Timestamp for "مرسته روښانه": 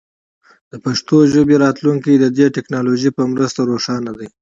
3.33-4.11